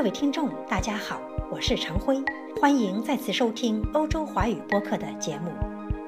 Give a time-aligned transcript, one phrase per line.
[0.00, 1.20] 各位听众，大家好，
[1.50, 2.16] 我是常辉，
[2.58, 5.50] 欢迎再次收听欧洲华语播客的节目。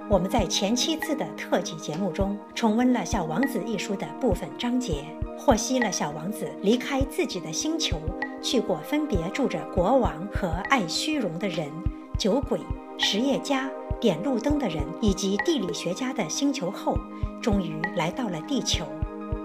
[0.08, 5.04] 我们在前七次的特辑节目中，重温了《小王子》一书的部分章节，
[5.38, 7.98] 获悉了小王子离开自己的星球，
[8.40, 11.68] 去过分别住着国王和爱虚荣的人、
[12.18, 12.58] 酒鬼、
[12.96, 13.68] 实业家、
[14.00, 16.96] 点路灯的人以及地理学家的星球后，
[17.42, 18.86] 终于来到了地球。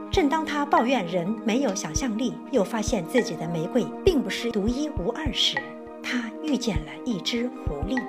[0.10, 5.58] 正当他抱怨人没有想象力，又发现自己的玫瑰并不是独一无二时，
[6.02, 8.02] 他遇见了一只狐狸。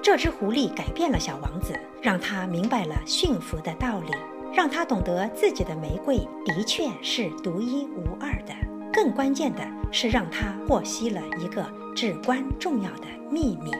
[0.00, 4.12] 这只狐狸改变了小王子，让他明白了驯服的道理，
[4.52, 8.52] 让他懂得自己的玫瑰的确是独一无二的。
[8.92, 11.64] 更关键的是，让他获悉了一个
[11.94, 13.70] 至关重要的秘密，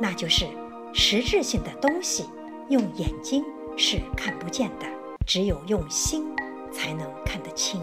[0.00, 0.46] 那就是
[0.92, 2.24] 实质性的东西
[2.68, 3.44] 用眼睛
[3.76, 4.86] 是看不见的，
[5.24, 6.26] 只有用心。
[6.78, 7.82] 才能看得清。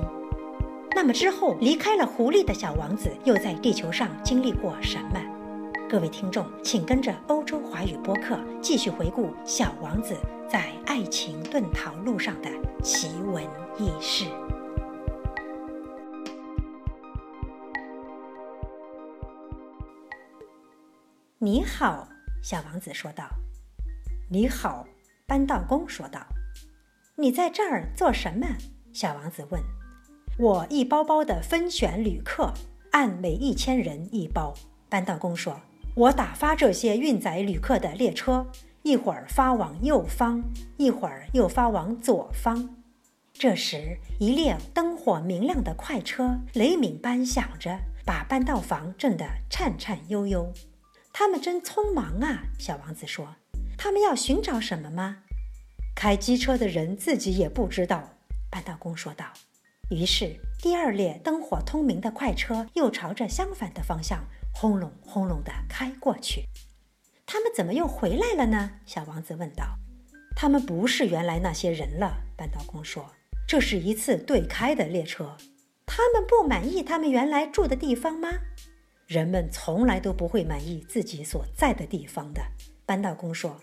[0.95, 5.21] 那么之后离开了狐狸的小王子又在地球上经历过什么？
[5.90, 10.16] 各位听众，请跟着欧洲华语播客继续回顾小王子
[10.49, 12.49] 在爱情遁逃路上的
[12.82, 13.43] 奇闻
[13.77, 14.26] 异事。
[21.38, 22.07] 你好，
[22.41, 23.26] 小王子说道。
[24.32, 24.88] 你好，
[25.27, 26.26] 搬道工说道。
[27.18, 28.48] 你在这儿做什么？
[28.96, 29.62] 小王子问
[30.40, 32.54] ：“我一包包的分选旅客，
[32.91, 34.54] 按每一千人一包。”
[34.88, 35.60] 搬道工说
[35.96, 38.48] ：“我打发这些运载旅客的列车，
[38.84, 40.41] 一会儿发往右方，
[40.77, 42.70] 一会儿又发往左方。”
[43.38, 50.54] 这时，一列灯火明亮的快车雷鸣般响着，把搬道房震得颤颤悠悠。
[51.12, 52.43] 他们真匆忙啊！
[52.57, 53.35] 小王子说
[53.77, 55.18] ：“他们要寻找什么吗？”
[55.93, 58.15] 开机车的人自己也不知道。
[58.55, 59.25] 扳道工说道。
[59.89, 64.23] 于是，第二列灯火通明的快车又朝着相反的方向
[64.53, 66.45] 轰隆轰隆地开过去。
[67.25, 68.79] 他们怎么又回来了呢？
[68.85, 69.78] 小王子问道。
[70.38, 73.11] 他们不是原来那些人了，扳道工说。
[73.45, 75.35] 这是一次对开的列车。
[75.85, 78.29] 他们不满意他们原来住的地方吗？
[79.05, 82.41] 人们从来都不会满意自己所在的地方的，
[82.85, 83.59] 扳道工说。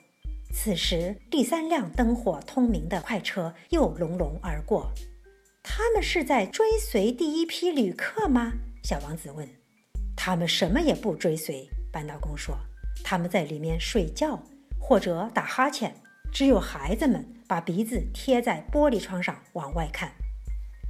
[0.52, 4.92] 此时，第三辆灯火通明的快车又隆隆而过。
[5.62, 8.52] 他们是在追随第一批旅客吗？
[8.84, 9.48] 小王子问。
[10.14, 12.56] 他们什么也不追随，扳道工说。
[13.02, 14.38] 他们在里面睡觉
[14.78, 15.94] 或者打哈欠。
[16.30, 20.12] 只有孩子们把鼻子贴在玻璃窗上往外看。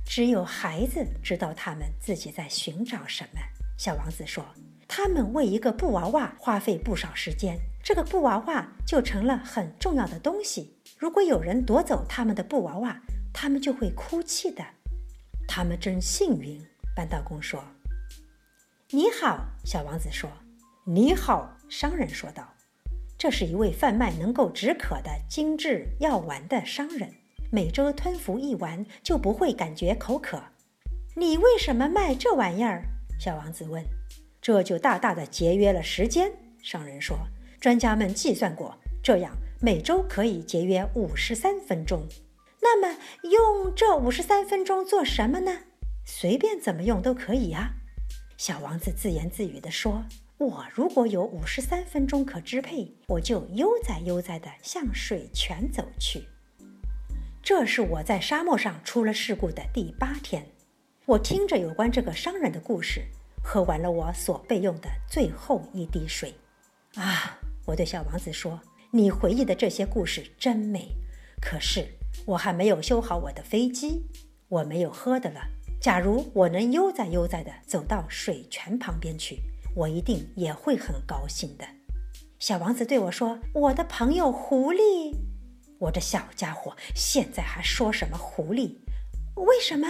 [0.04, 3.40] 只有孩子知道他们自己在寻找什么。
[3.78, 4.44] 小王子说。
[4.94, 7.58] 他们为一个布娃娃花费不少时间，
[7.92, 10.78] 这个布娃娃就成了很重要的东西。
[10.96, 12.98] 如果有人夺走他们的布娃娃，
[13.34, 14.64] 他们就会哭泣的。
[15.46, 16.58] 他们真幸运，
[16.96, 17.62] 搬道工说。
[18.92, 20.30] 你好，小王子说。
[20.86, 22.54] 你好，商人说道。
[23.18, 27.12] 这是一位贩卖能够止渴的精致药丸的商人，
[27.50, 30.42] 每周吞服一丸就不会感觉口渴。
[31.14, 32.84] 你为什么卖这玩意儿？
[33.20, 33.84] 小王子问。
[34.40, 36.32] 这就大大的节约了时间，
[36.62, 37.18] 商人说。
[37.62, 42.04] 专家们计算过，这样每周可以节约五十三分钟。
[42.60, 45.60] 那么，用这五十三分钟做什么呢？
[46.04, 47.70] 随便怎么用都可以啊。
[48.36, 50.02] 小王子自言自语地说
[50.38, 56.24] ：“我如果有五十三分钟可支配，我就悠哉悠哉地向水泉走去。”
[57.44, 60.44] 这是我在沙漠上出了事故的第八天。
[61.06, 63.02] 我听着有关这个商人的故事。
[63.40, 66.34] 喝完了我所备用的最后一滴水，
[66.96, 67.38] 啊！
[67.64, 70.88] 我对小王子说：“你回忆的这些故事真美，
[71.40, 71.86] 可是
[72.26, 74.06] 我还没有修好我的飞机，
[74.48, 75.40] 我没有喝的了。
[75.80, 79.40] 假如我能悠哉悠哉地走到水泉旁边去，
[79.74, 81.64] 我一定也会很高兴的。”
[82.38, 85.14] 小王子对我说：“我的朋友狐狸，
[85.78, 88.78] 我这小家伙，现在还说什么狐狸？
[89.36, 89.88] 为什么？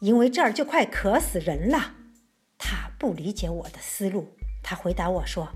[0.00, 1.94] 因为这儿就快渴死人了。”
[2.58, 4.36] 他不理解我的思路。
[4.62, 5.48] 他回答我说：“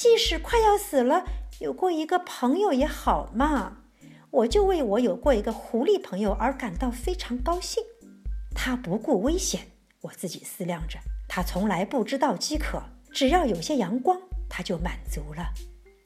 [0.00, 1.26] 即使快要死了，
[1.58, 3.82] 有过一个朋友也好嘛。
[4.30, 7.84] 我就为我有过一个狐狸朋友而感到非常高兴。
[8.54, 9.60] 他不顾危险。”
[10.00, 10.98] 我自己思量着，
[11.28, 12.82] 他从来不知道饥渴，
[13.12, 14.18] 只要有些阳光，
[14.48, 15.52] 他就满足了。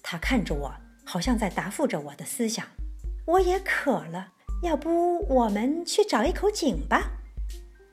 [0.02, 0.74] 他看着我，
[1.04, 2.66] 好像在答复着我的思想。
[3.26, 4.32] 我也渴了，
[4.64, 7.12] 要不我们去找一口井吧？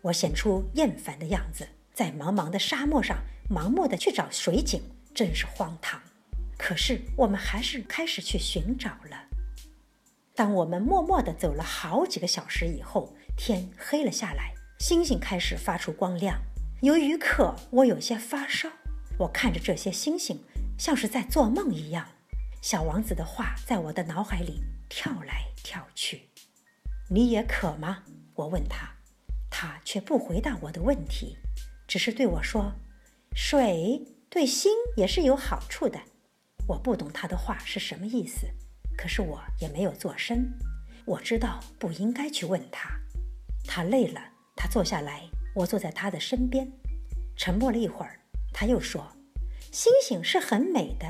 [0.02, 1.68] 我显出厌烦的样子。
[1.94, 4.82] 在茫茫的沙漠上盲目的去找水井，
[5.14, 6.02] 真是荒唐。
[6.58, 9.28] 可是我们还是开始去寻找了。
[10.36, 16.40] 当我们默默地走了好几个小时以后，天黑了下来，星星开始发出光亮。
[16.82, 18.70] 由于渴，我有些发烧。
[19.20, 20.44] 我看着这些星星，
[20.78, 22.08] 像是在做梦一样。
[22.62, 26.30] 小王子的话在我的脑海里跳来跳去。
[27.10, 28.04] 你也渴吗？
[28.36, 28.96] 我问他，
[29.50, 31.38] 他却不回答我的问题，
[31.88, 32.74] 只是对我说
[33.36, 36.00] ：“水对心也是有好处的。”
[36.68, 38.48] 我不懂他的话是什么意思，
[38.98, 40.52] 可是我也没有做声。
[41.06, 42.90] 我知道不应该去问他。
[43.66, 44.22] 他累了，
[44.56, 46.72] 他坐下来，我坐在他的身边，
[47.36, 48.20] 沉默了一会儿，
[48.54, 49.12] 他又说
[49.72, 51.08] ：“星星是很美的，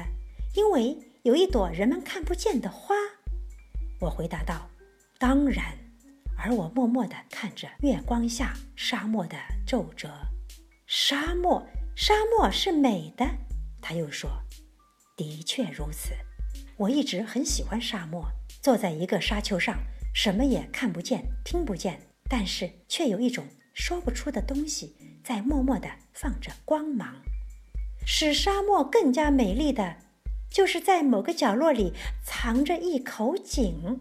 [0.56, 2.96] 因为有一朵人们看不见的花。”
[4.02, 4.70] 我回答道
[5.20, 5.78] ：“当然。”
[6.44, 10.10] 而我默默地看着月光下沙漠的皱褶。
[10.88, 11.64] 沙漠，
[12.04, 13.30] 沙漠是美的。
[13.80, 14.28] 他又说
[15.16, 16.16] ：“的确如此。
[16.76, 18.26] 我一直很喜欢沙漠，
[18.60, 19.78] 坐在一个沙丘上，
[20.12, 23.46] 什么也看不见，听不见。”但是却有一种
[23.76, 27.22] 说不出的东西在默默地放着光芒，
[28.04, 29.98] 使沙漠更加美丽的，
[30.50, 31.94] 就是在某个角落里
[32.26, 34.00] 藏着一口井。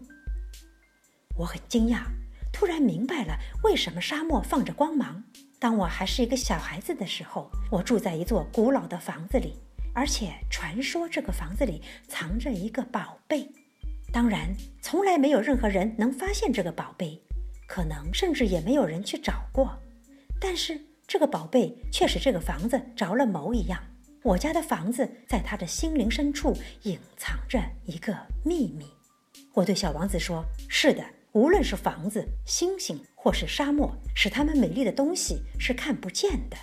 [1.37, 2.05] 我很惊讶，
[2.51, 5.23] 突然明白了为什么沙漠放着光芒。
[5.61, 9.53] 当我还是一个小孩子的时候，我住在一座古老的房子里，
[9.93, 13.47] 而且传说这个房子里藏着一个宝贝。
[14.11, 14.49] 当然，
[14.81, 17.21] 从来没有任何人能发现这个宝贝。
[17.67, 19.77] 可能甚至也没有人去找过，
[20.39, 23.79] 但是这个宝贝却使这个房子着了魔一样。
[24.23, 28.87] 我家的房子在他的心灵深处隐藏着一个秘密。
[29.53, 36.57] 我对小王子说：“是的，无论是房子、星星，或是沙漠，使它们美丽的东西是看不见的。”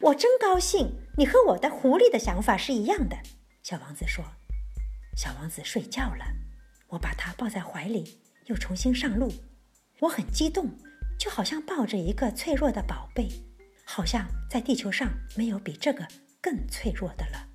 [0.00, 3.18] 我真高兴，你和我的狐狸的想法是一样的。”
[3.62, 4.24] 小王子说。
[5.14, 6.24] 小王子睡觉了，
[6.88, 9.30] 我把他抱在怀里，又重新上路。
[10.00, 10.70] 我很激动，
[11.18, 13.28] 就好像抱着一个脆弱的宝贝，
[13.84, 16.08] 好像在地球上没有比这个
[16.40, 17.46] 更脆弱的了。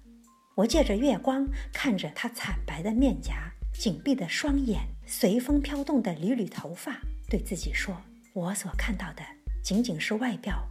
[0.54, 8.00] 我借着月光看着他惨白的面颊、紧闭的双眼、随风飘动的缕缕头发，对自己说
[8.38, 9.24] ：“我所看到的
[9.63, 10.69] 仅仅是外表，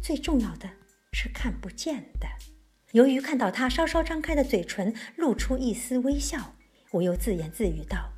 [0.00, 0.70] 最重要的
[1.12, 2.28] 是看不见的。”
[2.92, 6.54] 由于看到他稍稍张开的嘴唇露出一丝微笑，
[6.92, 8.12] 我又自言自语道。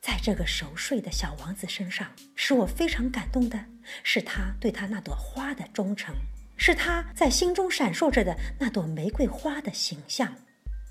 [0.00, 3.66] 在这个熟睡的小王子身上，使我非常感动的
[4.02, 6.14] 是他对他那朵花的忠诚，
[6.56, 10.36] 是他在心中闪烁着的那朵玫瑰花的形象。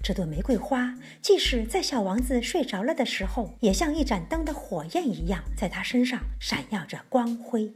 [0.02, 7.72] 这朵玫瑰花，即使在小王子睡着了的时候，也像一盏灯的火焰一样，在他身上闪耀着光辉。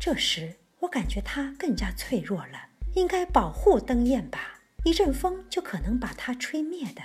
[0.00, 7.02] 这时，我感觉他更加脆弱了，应该保护灯焰吧，一阵风就可能把它吹灭的。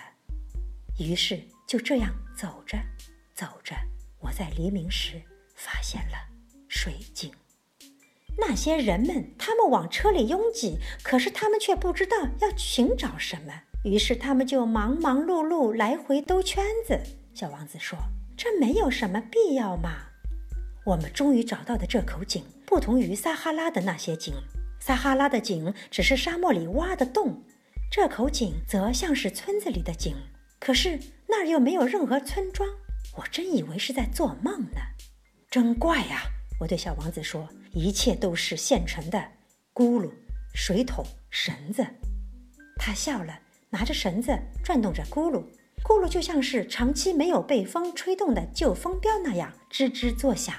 [0.98, 2.78] 于是，就这样走着。
[3.34, 3.74] 走着，
[4.20, 5.22] 我在黎明时
[5.56, 6.18] 发现了
[6.68, 7.32] 水井。
[8.38, 17.00] 那些人们，他们往车里拥挤，可是他们却不知道要寻找什么，于是他们就忙忙碌碌来回兜圈子。
[17.34, 17.98] 小王子说
[18.36, 20.08] ：“这没有什么必要嘛。”
[20.86, 24.34] 我们终于找到的这口井，不同于撒哈拉的那些井。
[24.80, 27.44] 撒哈拉的井只是沙漠里挖的洞，
[27.92, 30.16] 这口井则像是村子里的井，
[30.60, 32.68] 可是那儿又没有任何村庄。
[33.18, 34.80] 我真以为是在做梦呢，
[35.50, 36.24] 真怪呀！
[36.60, 39.32] 我对小王子说：“一切都是现成的，
[39.74, 40.12] 咕噜、
[40.54, 41.86] 水桶、绳子。”
[42.78, 43.40] 他笑了，
[43.70, 45.44] 拿着绳子转动着咕噜，
[45.84, 50.56] 咕噜就像是长期没有被风吹动的旧风标那样吱吱作响。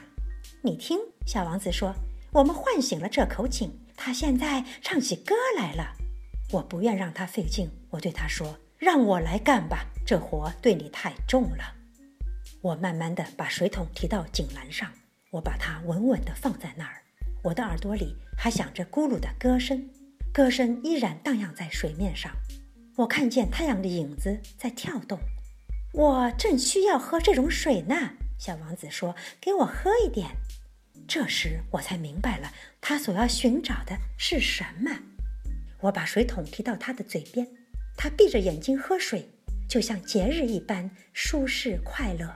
[0.63, 1.95] 你听，小王子说
[2.33, 5.97] ：“我们唤醒了这口井，它现在唱起歌来了。”
[6.53, 11.75] 我不愿让他费劲，我对他说：“让我来干吧，这活对你太重了。”
[12.63, 14.91] 我慢慢地把水桶提到井栏上，
[15.31, 17.03] 我把它稳稳地放在那儿。
[17.43, 19.89] 我的耳朵里还响着咕噜的歌声，
[20.33, 22.31] 歌声依然荡漾在水面上。
[22.97, 25.19] 我看见太阳的影子在跳动。
[25.93, 30.31] 我正需要喝这种水呢，小王子说：“给我喝一点。”
[31.09, 35.01] 这时我才明白了他所要寻找的是什么。
[35.81, 37.49] 我把水桶提到他的嘴边，
[37.97, 39.29] 他闭着眼睛喝水。
[39.69, 42.29] 就像节日一般舒适快乐，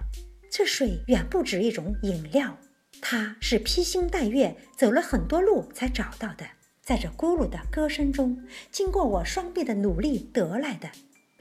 [0.48, 2.56] 这水远不止一种饮料，
[3.00, 6.46] 它是披星戴月走了很多路才找到的，
[6.84, 8.38] 在这咕噜的歌声中，
[8.70, 10.90] 经过我双臂的努力得来的，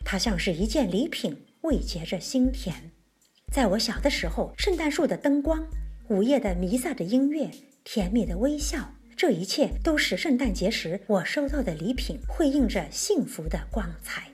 [0.05, 2.91] 它像是一件礼品，慰藉着心田。
[3.51, 5.67] 在我小的时候，圣诞树的灯光，
[6.07, 7.51] 午夜的弥撒的音乐，
[7.83, 14.29] 甜蜜的微笑，这一切都是圣诞节时我收到的礼品，辉映着幸福的光彩。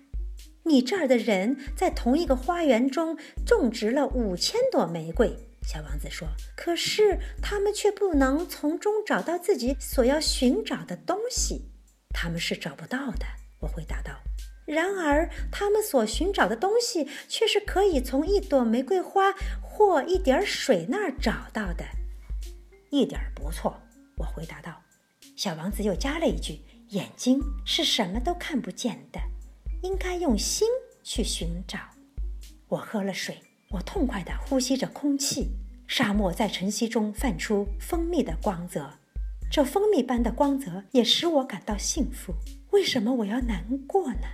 [0.66, 5.36] 你这儿的人在同一个花园中种植了五千朵玫瑰，
[5.72, 11.70] 小王子说：“可是他们却不能从中找到自己所要寻找的东西，
[12.10, 13.26] 他们是找不到的。”
[13.62, 14.20] 我回答道。
[14.66, 21.86] 然而，他们所寻找的东西却是可以从一朵玫瑰花或一点水那儿找到的。
[22.90, 23.80] 一点不错，
[24.18, 24.82] 我回答道。
[25.36, 29.20] 小王子又加了一句：“眼睛是什么都看不见的，
[29.84, 30.68] 应该用心
[31.04, 31.78] 去寻找。”
[32.70, 33.40] 我喝了水，
[33.72, 35.52] 我痛快地呼吸着空气。
[35.88, 38.94] 沙漠在晨曦中泛出蜂蜜的光泽，
[39.52, 42.34] 这蜂蜜般的光泽也使我感到幸福。
[42.72, 44.28] 为什么我要难过呢？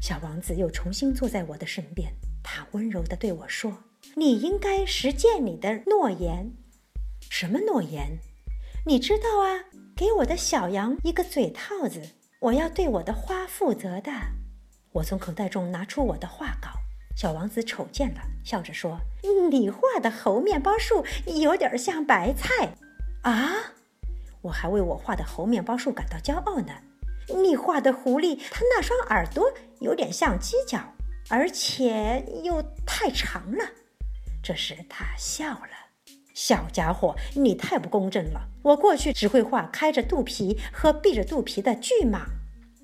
[0.00, 6.52] 小王子又重新坐在我的身边，他温柔地对我说：“你应该实践你的诺言。
[7.28, 8.18] 什么诺言？
[8.86, 9.64] 你知道啊，
[9.96, 12.00] 给我的小羊一个嘴套子。
[12.40, 14.12] 我要对我的花负责的。”
[14.94, 16.70] 我从口袋中拿出我的画稿，
[17.16, 18.98] 小王子瞅见了，笑着说
[19.50, 22.74] ：“你画的猴面包树有点像白菜
[23.22, 23.74] 啊！”
[24.42, 26.72] 我还为我画的猴面包树感到骄傲呢。
[27.28, 30.80] 你画的狐狸，它那双耳朵有点像犄角，
[31.28, 33.64] 而且又太长了。
[34.42, 35.70] 这时他笑了
[36.34, 38.48] ：“小家伙，你太不公正了！
[38.62, 42.16] 我过去只会画开着肚皮和闭着肚皮的巨蟒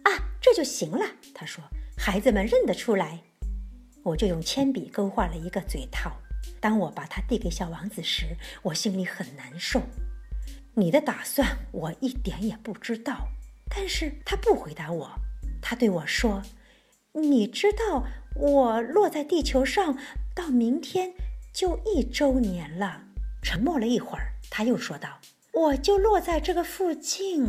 [0.05, 1.65] 啊，这就行了。”他说
[1.99, 3.23] ：“孩子们认得出来。”
[4.07, 6.13] 我就用铅笔勾画了一个嘴套。
[6.61, 9.83] 当我把它递给小王子时，我心里很难受。
[10.75, 13.29] 你的打算我一点也不知道。
[13.69, 15.11] 但是他不回答我，
[15.61, 16.41] 他对我说
[17.15, 18.05] ：“你知道
[18.37, 19.99] 我落在地球上
[20.37, 21.15] 到明天
[21.53, 23.03] 就一周年了。”
[23.43, 25.19] 沉默了一会儿，他又说道
[25.53, 27.45] ：“我就落在这个附近。”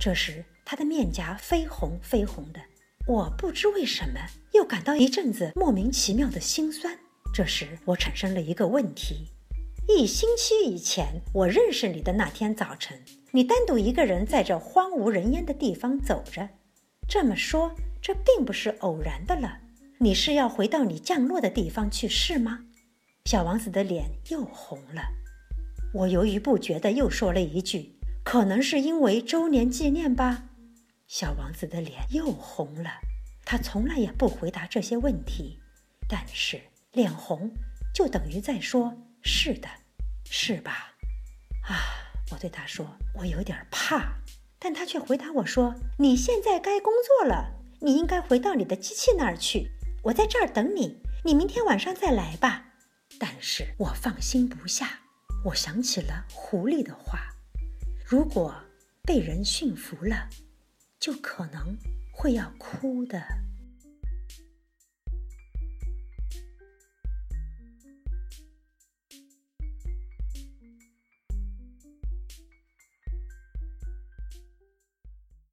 [0.00, 2.60] 这时他的面颊绯红绯红的，
[3.06, 4.18] 我不知为什么
[4.52, 6.98] 又感到一阵子莫名其妙的心酸。
[7.32, 9.28] 这时我产生了一个问题：
[9.88, 13.00] 一星期以前我认识你的那天早晨。
[13.30, 16.48] 你单独一个人在这荒无人烟的地方走着，
[17.06, 19.58] 这么说，这并不是偶然的了。
[19.98, 22.64] 你是要回到你降落的地方去是吗？
[23.26, 25.02] 小王子的脸又红了。
[25.94, 27.92] 我犹豫不决地又说了一句
[28.24, 30.45] ：“可能是因为周年纪念吧。”
[31.06, 32.90] 小王子的脸又红了。
[33.44, 35.60] 他从来也不回答这些问题，
[36.08, 36.60] 但是
[36.92, 37.50] 脸红
[37.94, 39.68] 就等于在说“是的，
[40.24, 40.94] 是吧？”
[41.68, 42.02] 啊。
[42.32, 42.84] 我对他说
[43.14, 44.18] ：“我有点怕。”
[44.58, 49.70] 但他却回答我说：“你现在该工作了，你应该回到你的机器那儿去。
[50.02, 52.64] 我在这儿等你，你明天晚上再来吧。”
[53.20, 54.98] 但是我放心不下。
[55.44, 57.20] 我想起了狐狸的话
[58.04, 58.52] ：“如果
[59.04, 60.28] 被人驯服了，
[60.98, 61.76] 就可能
[62.12, 63.22] 会要哭的。”